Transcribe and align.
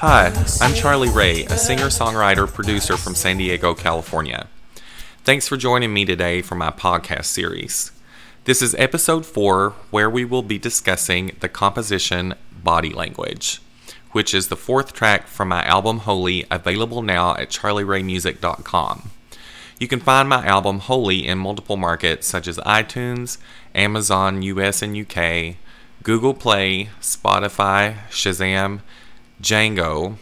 Hi, 0.00 0.28
I'm 0.62 0.72
Charly 0.72 1.14
Ray, 1.14 1.44
a 1.44 1.58
singer 1.58 1.88
songwriter 1.88 2.50
producer 2.50 2.96
from 2.96 3.14
San 3.14 3.36
Diego, 3.36 3.74
California. 3.74 4.46
Thanks 5.24 5.46
for 5.46 5.58
joining 5.58 5.92
me 5.92 6.06
today 6.06 6.40
for 6.40 6.54
my 6.54 6.70
podcast 6.70 7.26
series. 7.26 7.92
This 8.44 8.62
is 8.62 8.74
episode 8.76 9.26
four, 9.26 9.74
where 9.90 10.08
we 10.08 10.24
will 10.24 10.40
be 10.40 10.56
discussing 10.56 11.32
the 11.40 11.50
composition 11.50 12.32
Body 12.50 12.94
Language, 12.94 13.60
which 14.12 14.32
is 14.32 14.48
the 14.48 14.56
fourth 14.56 14.94
track 14.94 15.26
from 15.26 15.48
my 15.48 15.62
album 15.64 15.98
Holy, 15.98 16.46
available 16.50 17.02
now 17.02 17.36
at 17.36 17.50
charlyraymusic.com. 17.50 19.10
You 19.78 19.86
can 19.86 20.00
find 20.00 20.30
my 20.30 20.46
album 20.46 20.78
Holy 20.78 21.26
in 21.26 21.36
multiple 21.36 21.76
markets 21.76 22.26
such 22.26 22.48
as 22.48 22.56
iTunes, 22.60 23.36
Amazon 23.74 24.40
US 24.40 24.80
and 24.80 24.96
UK, 24.96 25.56
Google 26.02 26.32
Play, 26.32 26.88
Spotify, 27.02 27.98
Shazam, 28.08 28.80
Django, 29.40 30.16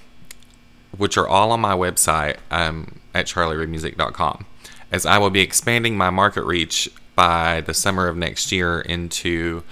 which 0.97 1.17
are 1.17 1.29
all 1.29 1.53
on 1.53 1.61
my 1.61 1.75
website 1.75 2.37
um, 2.51 3.01
at 3.15 3.27
charlyraymusic.com, 3.27 4.47
as 4.91 5.07
I 5.07 5.19
will 5.19 5.31
be 5.31 5.41
expanding 5.41 5.97
my 5.97 6.11
market 6.11 6.45
reach 6.45 6.91
by 7.15 7.61
the 7.61 7.75
summer 7.75 8.07
of 8.09 8.17
next 8.17 8.53
year 8.53 8.81
into 8.81 9.65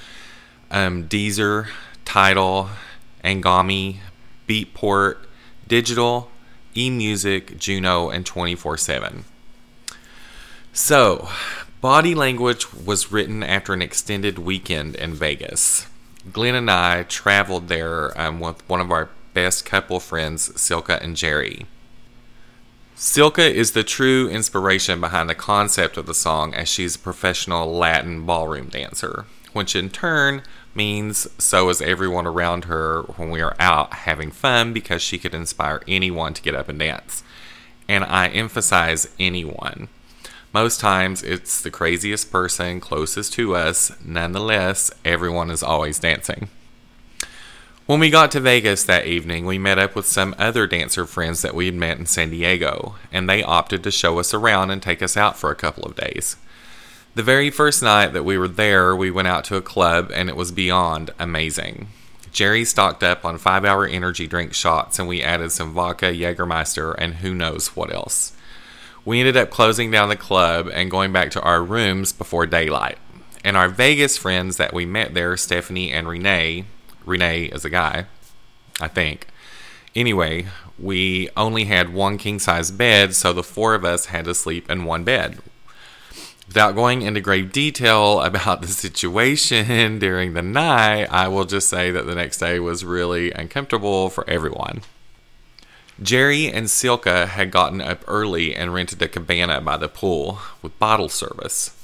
um, 0.70 1.08
Deezer, 1.08 1.68
Tidal, 2.04 2.70
Anghami, 3.22 3.98
Beatport, 4.48 5.18
Digital, 5.68 6.30
eMusic, 6.74 7.58
Juno, 7.58 8.10
and 8.10 8.26
24 8.26 8.76
7. 8.76 9.24
So, 10.72 11.28
Body 11.80 12.14
Language 12.14 12.72
was 12.72 13.10
written 13.10 13.42
after 13.42 13.72
an 13.72 13.80
extended 13.80 14.38
weekend 14.38 14.94
in 14.96 15.14
Vegas. 15.14 15.86
Glenn 16.32 16.54
and 16.54 16.70
I 16.70 17.04
traveled 17.04 17.68
there 17.68 18.18
um, 18.20 18.40
with 18.40 18.68
one 18.68 18.80
of 18.80 18.90
our 18.90 19.08
best 19.36 19.66
couple 19.66 20.00
friends, 20.00 20.48
Silka 20.56 20.98
and 21.02 21.14
Jerry. 21.14 21.66
Silka 22.96 23.46
is 23.46 23.72
the 23.72 23.84
true 23.84 24.30
inspiration 24.30 24.98
behind 24.98 25.28
the 25.28 25.34
concept 25.34 25.98
of 25.98 26.06
the 26.06 26.14
song 26.14 26.54
as 26.54 26.70
she's 26.70 26.96
a 26.96 26.98
professional 26.98 27.70
Latin 27.70 28.24
ballroom 28.24 28.68
dancer, 28.68 29.26
which 29.52 29.76
in 29.76 29.90
turn 29.90 30.40
means 30.74 31.28
so 31.36 31.68
is 31.68 31.82
everyone 31.82 32.26
around 32.26 32.64
her 32.64 33.02
when 33.16 33.28
we 33.28 33.42
are 33.42 33.54
out 33.60 33.92
having 33.92 34.30
fun 34.30 34.72
because 34.72 35.02
she 35.02 35.18
could 35.18 35.34
inspire 35.34 35.82
anyone 35.86 36.32
to 36.32 36.40
get 36.40 36.54
up 36.54 36.70
and 36.70 36.78
dance. 36.78 37.22
And 37.86 38.04
I 38.04 38.28
emphasize 38.28 39.14
anyone. 39.20 39.88
Most 40.54 40.80
times 40.80 41.22
it's 41.22 41.60
the 41.60 41.70
craziest 41.70 42.32
person 42.32 42.80
closest 42.80 43.34
to 43.34 43.54
us, 43.54 43.92
nonetheless, 44.02 44.90
everyone 45.04 45.50
is 45.50 45.62
always 45.62 45.98
dancing. 45.98 46.48
When 47.86 48.00
we 48.00 48.10
got 48.10 48.32
to 48.32 48.40
Vegas 48.40 48.82
that 48.82 49.06
evening, 49.06 49.46
we 49.46 49.58
met 49.58 49.78
up 49.78 49.94
with 49.94 50.06
some 50.06 50.34
other 50.38 50.66
dancer 50.66 51.06
friends 51.06 51.42
that 51.42 51.54
we 51.54 51.66
had 51.66 51.76
met 51.76 52.00
in 52.00 52.06
San 52.06 52.30
Diego, 52.30 52.96
and 53.12 53.30
they 53.30 53.44
opted 53.44 53.84
to 53.84 53.92
show 53.92 54.18
us 54.18 54.34
around 54.34 54.72
and 54.72 54.82
take 54.82 55.02
us 55.02 55.16
out 55.16 55.36
for 55.36 55.52
a 55.52 55.54
couple 55.54 55.84
of 55.84 55.94
days. 55.94 56.34
The 57.14 57.22
very 57.22 57.48
first 57.48 57.84
night 57.84 58.12
that 58.12 58.24
we 58.24 58.36
were 58.36 58.48
there, 58.48 58.96
we 58.96 59.12
went 59.12 59.28
out 59.28 59.44
to 59.44 59.56
a 59.56 59.62
club, 59.62 60.10
and 60.12 60.28
it 60.28 60.34
was 60.34 60.50
beyond 60.50 61.12
amazing. 61.20 61.86
Jerry 62.32 62.64
stocked 62.64 63.04
up 63.04 63.24
on 63.24 63.38
five 63.38 63.64
hour 63.64 63.86
energy 63.86 64.26
drink 64.26 64.52
shots, 64.52 64.98
and 64.98 65.06
we 65.06 65.22
added 65.22 65.52
some 65.52 65.72
vodka, 65.72 66.06
Jägermeister, 66.06 66.92
and 66.98 67.14
who 67.14 67.36
knows 67.36 67.76
what 67.76 67.94
else. 67.94 68.32
We 69.04 69.20
ended 69.20 69.36
up 69.36 69.50
closing 69.50 69.92
down 69.92 70.08
the 70.08 70.16
club 70.16 70.68
and 70.74 70.90
going 70.90 71.12
back 71.12 71.30
to 71.30 71.40
our 71.42 71.62
rooms 71.62 72.12
before 72.12 72.46
daylight. 72.46 72.98
And 73.44 73.56
our 73.56 73.68
Vegas 73.68 74.18
friends 74.18 74.56
that 74.56 74.74
we 74.74 74.86
met 74.86 75.14
there, 75.14 75.36
Stephanie 75.36 75.92
and 75.92 76.08
Renee, 76.08 76.64
Renee 77.06 77.44
is 77.44 77.64
a 77.64 77.70
guy, 77.70 78.06
I 78.80 78.88
think. 78.88 79.28
Anyway, 79.94 80.46
we 80.78 81.30
only 81.36 81.64
had 81.64 81.94
one 81.94 82.18
king 82.18 82.38
size 82.38 82.70
bed, 82.70 83.14
so 83.14 83.32
the 83.32 83.42
four 83.42 83.74
of 83.74 83.84
us 83.84 84.06
had 84.06 84.26
to 84.26 84.34
sleep 84.34 84.70
in 84.70 84.84
one 84.84 85.04
bed. 85.04 85.38
Without 86.46 86.74
going 86.74 87.02
into 87.02 87.20
grave 87.20 87.50
detail 87.50 88.20
about 88.20 88.60
the 88.62 88.68
situation 88.68 89.98
during 89.98 90.34
the 90.34 90.42
night, 90.42 91.06
I 91.10 91.28
will 91.28 91.44
just 91.44 91.68
say 91.68 91.90
that 91.90 92.06
the 92.06 92.14
next 92.14 92.38
day 92.38 92.58
was 92.58 92.84
really 92.84 93.32
uncomfortable 93.32 94.10
for 94.10 94.28
everyone. 94.28 94.82
Jerry 96.02 96.52
and 96.52 96.66
Silka 96.66 97.26
had 97.26 97.50
gotten 97.50 97.80
up 97.80 98.04
early 98.06 98.54
and 98.54 98.74
rented 98.74 99.00
a 99.00 99.08
cabana 99.08 99.62
by 99.62 99.78
the 99.78 99.88
pool 99.88 100.40
with 100.60 100.78
bottle 100.78 101.08
service. 101.08 101.75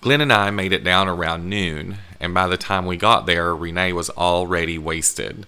Glenn 0.00 0.22
and 0.22 0.32
I 0.32 0.50
made 0.50 0.72
it 0.72 0.82
down 0.82 1.08
around 1.08 1.48
noon, 1.48 1.98
and 2.18 2.32
by 2.32 2.46
the 2.46 2.56
time 2.56 2.86
we 2.86 2.96
got 2.96 3.26
there, 3.26 3.54
Renee 3.54 3.92
was 3.92 4.08
already 4.10 4.78
wasted. 4.78 5.46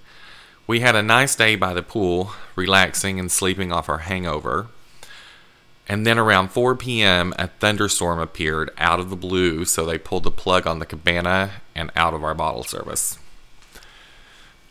We 0.67 0.81
had 0.81 0.95
a 0.95 1.03
nice 1.03 1.35
day 1.35 1.57
by 1.57 1.73
the 1.73 1.83
pool, 1.83 2.33
relaxing 2.55 3.19
and 3.19 3.33
sleeping 3.33 3.73
off 3.73 3.89
our 3.89 3.99
hangover. 3.99 4.69
And 5.89 6.07
then 6.07 6.19
around 6.19 6.51
4 6.51 6.77
p.m., 6.77 7.33
a 7.39 7.49
thunderstorm 7.49 8.19
appeared 8.19 8.71
out 8.77 9.01
of 9.01 9.09
the 9.09 9.17
blue, 9.17 9.65
so 9.65 9.87
they 9.87 9.99
pulled 9.99 10.25
the 10.25 10.31
plug 10.31 10.67
on 10.67 10.79
the 10.79 10.87
cabana 10.87 11.53
and 11.75 11.91
out 11.97 12.13
of 12.13 12.23
our 12.23 12.35
bottle 12.35 12.63
service. 12.63 13.19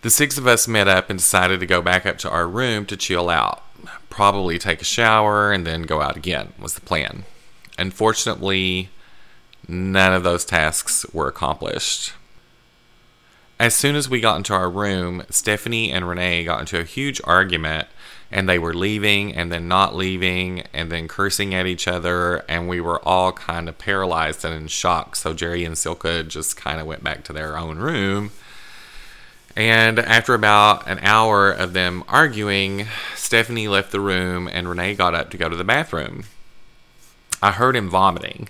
The 0.03 0.11
six 0.11 0.37
of 0.37 0.47
us 0.47 0.67
met 0.67 0.87
up 0.87 1.09
and 1.09 1.17
decided 1.19 1.59
to 1.59 1.65
go 1.65 1.81
back 1.81 2.05
up 2.05 2.19
to 2.19 2.29
our 2.29 2.47
room 2.47 2.85
to 2.85 2.97
chill 2.97 3.29
out. 3.29 3.63
Probably 4.09 4.59
take 4.59 4.81
a 4.81 4.85
shower 4.85 5.51
and 5.51 5.65
then 5.65 5.83
go 5.83 6.01
out 6.01 6.17
again, 6.17 6.53
was 6.59 6.75
the 6.75 6.81
plan. 6.81 7.25
Unfortunately, 7.77 8.89
none 9.67 10.13
of 10.13 10.23
those 10.23 10.45
tasks 10.45 11.05
were 11.13 11.27
accomplished. 11.27 12.13
As 13.59 13.75
soon 13.75 13.95
as 13.95 14.09
we 14.09 14.19
got 14.19 14.37
into 14.37 14.53
our 14.53 14.69
room, 14.69 15.23
Stephanie 15.29 15.91
and 15.91 16.07
Renee 16.07 16.43
got 16.43 16.61
into 16.61 16.79
a 16.79 16.83
huge 16.83 17.21
argument 17.25 17.87
and 18.31 18.47
they 18.47 18.57
were 18.57 18.73
leaving 18.73 19.35
and 19.35 19.51
then 19.51 19.67
not 19.67 19.95
leaving 19.95 20.63
and 20.73 20.91
then 20.91 21.07
cursing 21.07 21.53
at 21.53 21.67
each 21.67 21.87
other 21.87 22.45
and 22.47 22.67
we 22.67 22.79
were 22.79 22.99
all 23.07 23.31
kind 23.33 23.67
of 23.67 23.77
paralyzed 23.77 24.45
and 24.45 24.53
in 24.53 24.67
shock 24.67 25.15
so 25.15 25.33
jerry 25.33 25.65
and 25.65 25.75
silka 25.75 26.25
just 26.27 26.55
kind 26.55 26.79
of 26.79 26.87
went 26.87 27.03
back 27.03 27.23
to 27.25 27.33
their 27.33 27.57
own 27.57 27.77
room. 27.77 28.31
And 29.55 29.99
after 29.99 30.33
about 30.33 30.87
an 30.87 30.99
hour 31.01 31.51
of 31.51 31.73
them 31.73 32.03
arguing 32.07 32.87
stephanie 33.15 33.67
left 33.67 33.91
the 33.91 33.99
room 33.99 34.47
and 34.47 34.67
renee 34.67 34.95
got 34.95 35.13
up 35.13 35.29
to 35.31 35.37
go 35.37 35.49
to 35.49 35.55
the 35.55 35.63
bathroom. 35.63 36.23
I 37.43 37.51
heard 37.51 37.75
him 37.75 37.89
vomiting 37.89 38.47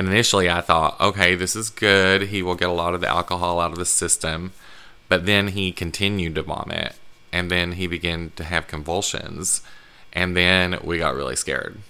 and 0.00 0.08
initially 0.08 0.48
I 0.48 0.62
thought, 0.62 0.98
okay, 0.98 1.34
this 1.34 1.54
is 1.54 1.68
good. 1.68 2.28
He 2.28 2.42
will 2.42 2.54
get 2.54 2.70
a 2.70 2.72
lot 2.72 2.94
of 2.94 3.02
the 3.02 3.06
alcohol 3.06 3.60
out 3.60 3.72
of 3.72 3.76
the 3.76 3.84
system. 3.84 4.54
But 5.10 5.26
then 5.26 5.48
he 5.48 5.72
continued 5.72 6.36
to 6.36 6.42
vomit. 6.42 6.94
And 7.34 7.50
then 7.50 7.72
he 7.72 7.86
began 7.86 8.32
to 8.36 8.44
have 8.44 8.66
convulsions. 8.66 9.60
And 10.10 10.34
then 10.34 10.78
we 10.82 10.96
got 10.96 11.14
really 11.14 11.36
scared. 11.36 11.80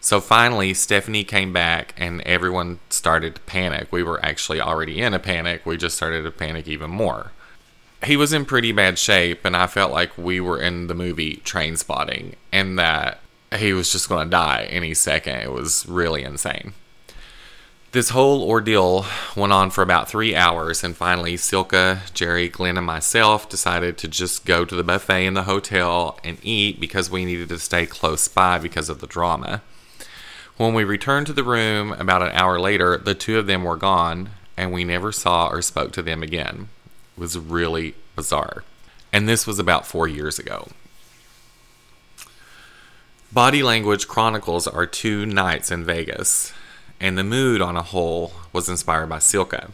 So 0.00 0.18
finally, 0.18 0.72
Stephanie 0.72 1.24
came 1.24 1.52
back 1.52 1.92
and 1.98 2.22
everyone 2.22 2.78
started 2.88 3.34
to 3.34 3.40
panic. 3.42 3.88
We 3.92 4.02
were 4.02 4.24
actually 4.24 4.62
already 4.62 5.02
in 5.02 5.12
a 5.12 5.18
panic. 5.18 5.66
We 5.66 5.76
just 5.76 5.98
started 5.98 6.22
to 6.22 6.30
panic 6.30 6.66
even 6.66 6.88
more. 6.88 7.32
He 8.02 8.16
was 8.16 8.32
in 8.32 8.46
pretty 8.46 8.72
bad 8.72 8.98
shape, 8.98 9.44
and 9.44 9.54
I 9.54 9.66
felt 9.66 9.92
like 9.92 10.16
we 10.16 10.40
were 10.40 10.58
in 10.58 10.86
the 10.86 10.94
movie 10.94 11.42
Trainspotting 11.44 12.32
and 12.50 12.78
that 12.78 13.20
he 13.54 13.74
was 13.74 13.92
just 13.92 14.08
going 14.08 14.24
to 14.24 14.30
die 14.30 14.66
any 14.70 14.94
second. 14.94 15.40
It 15.40 15.52
was 15.52 15.84
really 15.86 16.22
insane. 16.22 16.72
This 17.92 18.10
whole 18.10 18.42
ordeal 18.42 19.06
went 19.36 19.52
on 19.52 19.70
for 19.70 19.80
about 19.80 20.08
three 20.08 20.34
hours, 20.34 20.82
and 20.82 20.96
finally, 20.96 21.36
Silka, 21.36 22.12
Jerry, 22.12 22.48
Glenn, 22.48 22.76
and 22.76 22.84
myself 22.84 23.48
decided 23.48 23.96
to 23.98 24.08
just 24.08 24.44
go 24.44 24.64
to 24.64 24.74
the 24.74 24.84
buffet 24.84 25.24
in 25.24 25.34
the 25.34 25.44
hotel 25.44 26.18
and 26.24 26.38
eat 26.42 26.80
because 26.80 27.10
we 27.10 27.24
needed 27.24 27.48
to 27.48 27.58
stay 27.58 27.86
close 27.86 28.28
by 28.28 28.58
because 28.58 28.88
of 28.88 29.00
the 29.00 29.06
drama. 29.06 29.62
When 30.56 30.74
we 30.74 30.84
returned 30.84 31.26
to 31.28 31.32
the 31.32 31.44
room 31.44 31.92
about 31.92 32.22
an 32.22 32.32
hour 32.32 32.58
later, 32.58 32.98
the 32.98 33.14
two 33.14 33.38
of 33.38 33.46
them 33.46 33.62
were 33.62 33.76
gone, 33.76 34.30
and 34.56 34.72
we 34.72 34.84
never 34.84 35.12
saw 35.12 35.48
or 35.48 35.62
spoke 35.62 35.92
to 35.92 36.02
them 36.02 36.22
again. 36.22 36.68
It 37.16 37.20
was 37.20 37.38
really 37.38 37.94
bizarre. 38.16 38.64
And 39.12 39.28
this 39.28 39.46
was 39.46 39.58
about 39.58 39.86
four 39.86 40.08
years 40.08 40.38
ago. 40.38 40.68
Body 43.32 43.62
Language 43.62 44.08
Chronicles 44.08 44.66
are 44.66 44.86
two 44.86 45.24
nights 45.24 45.70
in 45.70 45.84
Vegas 45.84 46.52
and 47.00 47.16
the 47.16 47.24
mood 47.24 47.60
on 47.60 47.76
a 47.76 47.82
whole 47.82 48.32
was 48.52 48.68
inspired 48.68 49.08
by 49.08 49.18
Silka. 49.18 49.70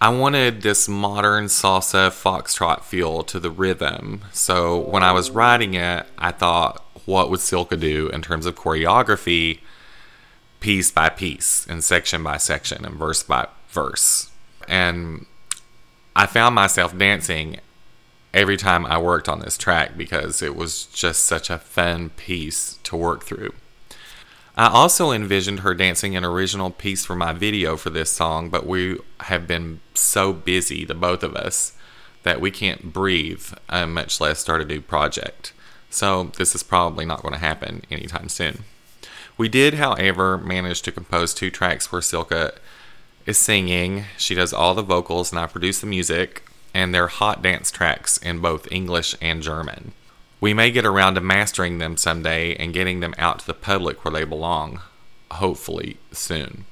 I 0.00 0.10
wanted 0.10 0.60
this 0.60 0.88
modern 0.88 1.46
salsa 1.46 2.10
foxtrot 2.10 2.82
feel 2.82 3.22
to 3.24 3.40
the 3.40 3.50
rhythm, 3.50 4.22
so 4.32 4.78
when 4.78 5.02
I 5.02 5.12
was 5.12 5.30
writing 5.30 5.74
it, 5.74 6.06
I 6.18 6.32
thought, 6.32 6.84
what 7.06 7.30
would 7.30 7.40
Silka 7.40 7.80
do 7.80 8.08
in 8.08 8.20
terms 8.20 8.44
of 8.46 8.56
choreography, 8.56 9.60
piece 10.60 10.90
by 10.90 11.08
piece, 11.08 11.66
and 11.66 11.82
section 11.82 12.22
by 12.22 12.36
section, 12.36 12.84
and 12.84 12.96
verse 12.96 13.22
by 13.22 13.48
verse? 13.70 14.30
And 14.68 15.24
I 16.14 16.26
found 16.26 16.54
myself 16.54 16.96
dancing 16.96 17.60
every 18.34 18.58
time 18.58 18.84
I 18.84 18.98
worked 18.98 19.30
on 19.30 19.40
this 19.40 19.56
track 19.56 19.96
because 19.96 20.42
it 20.42 20.54
was 20.54 20.86
just 20.86 21.24
such 21.24 21.48
a 21.48 21.58
fun 21.58 22.10
piece 22.10 22.78
to 22.84 22.96
work 22.96 23.24
through. 23.24 23.54
I 24.58 24.68
also 24.68 25.10
envisioned 25.10 25.60
her 25.60 25.74
dancing 25.74 26.16
an 26.16 26.24
original 26.24 26.70
piece 26.70 27.04
for 27.04 27.14
my 27.14 27.34
video 27.34 27.76
for 27.76 27.90
this 27.90 28.10
song, 28.10 28.48
but 28.48 28.66
we 28.66 28.98
have 29.20 29.46
been 29.46 29.80
so 29.92 30.32
busy, 30.32 30.86
the 30.86 30.94
both 30.94 31.22
of 31.22 31.36
us, 31.36 31.74
that 32.22 32.40
we 32.40 32.50
can't 32.50 32.90
breathe, 32.90 33.52
uh, 33.68 33.86
much 33.86 34.18
less 34.18 34.38
start 34.38 34.62
a 34.62 34.64
new 34.64 34.80
project. 34.80 35.52
So 35.90 36.32
this 36.38 36.54
is 36.54 36.62
probably 36.62 37.04
not 37.04 37.20
going 37.20 37.34
to 37.34 37.40
happen 37.40 37.82
anytime 37.90 38.30
soon. 38.30 38.64
We 39.36 39.50
did, 39.50 39.74
however, 39.74 40.38
manage 40.38 40.80
to 40.82 40.92
compose 40.92 41.34
two 41.34 41.50
tracks 41.50 41.92
where 41.92 42.00
Silka 42.00 42.56
is 43.26 43.36
singing. 43.36 44.04
She 44.16 44.34
does 44.34 44.54
all 44.54 44.74
the 44.74 44.82
vocals, 44.82 45.32
and 45.32 45.38
I 45.38 45.46
produce 45.46 45.80
the 45.80 45.86
music, 45.86 46.48
and 46.72 46.94
they're 46.94 47.08
hot 47.08 47.42
dance 47.42 47.70
tracks 47.70 48.16
in 48.16 48.38
both 48.38 48.72
English 48.72 49.14
and 49.20 49.42
German. 49.42 49.92
We 50.40 50.54
may 50.54 50.70
get 50.70 50.84
around 50.84 51.14
to 51.14 51.20
mastering 51.20 51.78
them 51.78 51.96
someday 51.96 52.54
and 52.56 52.74
getting 52.74 53.00
them 53.00 53.14
out 53.18 53.40
to 53.40 53.46
the 53.46 53.54
public 53.54 54.04
where 54.04 54.12
they 54.12 54.24
belong, 54.24 54.80
hopefully 55.30 55.96
soon. 56.12 56.66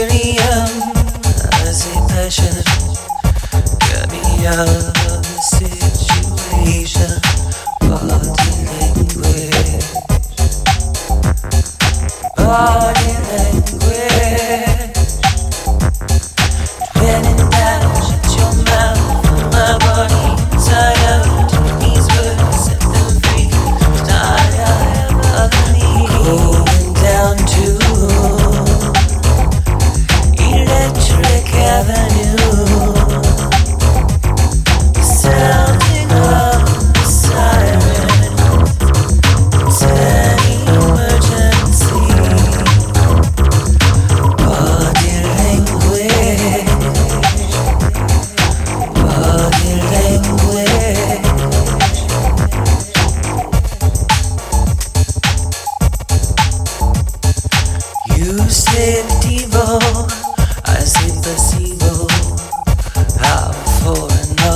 delirium, 0.00 0.66
I 1.52 1.72
say 1.72 2.00
passion. 2.08 2.60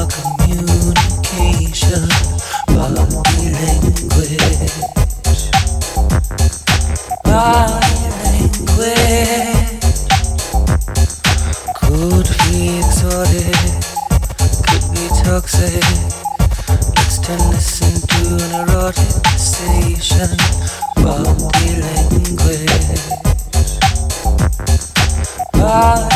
Communication, 0.09 2.09
Body 2.69 3.53
language 3.53 4.39
Could 11.77 12.29
be 12.45 12.79
exotic 12.79 13.57
Could 14.65 14.87
be 14.95 15.05
toxic. 15.23 15.85
Let's 16.97 17.17
turn 17.19 17.43
this 17.51 17.81
into 17.83 18.21
an 18.45 18.53
erotic 18.69 19.13
sensation 19.37 20.31
body 21.05 21.71
language, 21.81 23.24
body 25.75 26.14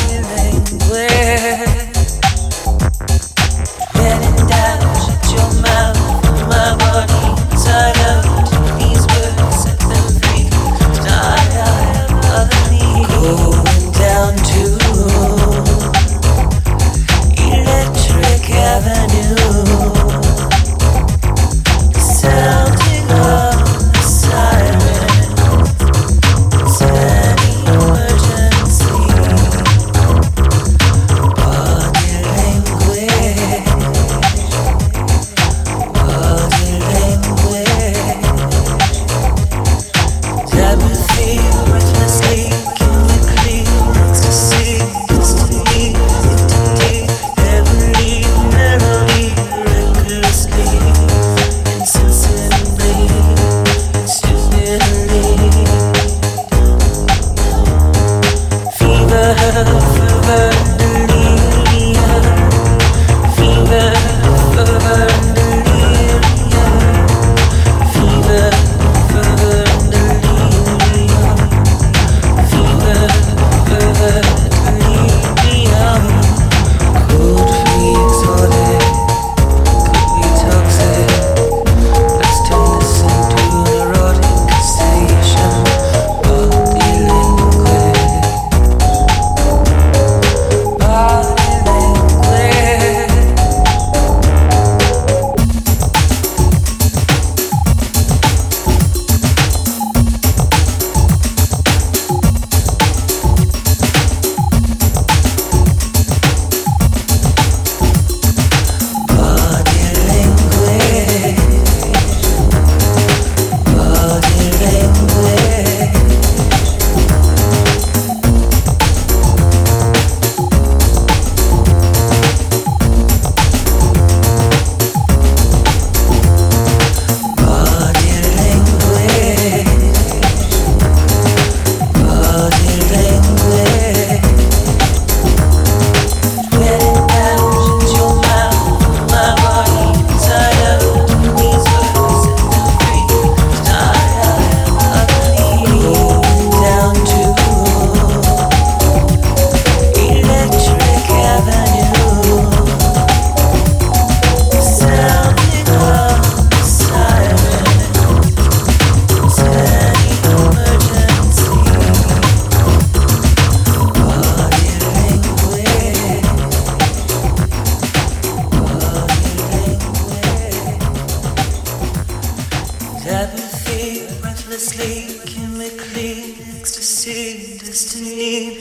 recklessly, 174.59 175.21
chemically, 175.25 176.35
ecstasy, 176.59 177.59
destiny, 177.59 178.59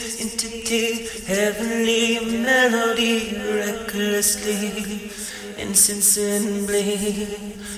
deep, 0.63 1.09
heavenly 1.25 2.19
melody, 2.43 3.33
recklessly, 3.35 5.09
insensibly, 5.57 7.27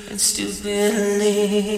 and 0.09 0.19
stupidly. 0.19 1.77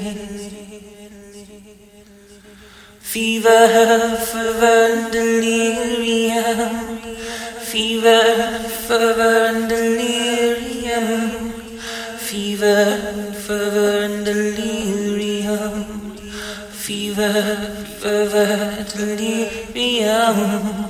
Fever, 3.02 4.16
fervor, 4.32 4.94
and 4.96 5.12
delirium. 5.12 6.98
Fever, 7.70 8.58
fervor, 8.88 9.46
and 9.54 9.70
delirium. 9.70 11.52
Fever, 12.18 13.34
fervor, 13.46 14.01
delirium. 17.22 17.62
Fever, 18.00 18.26
fervor, 18.26 18.86
delirium. 18.96 20.81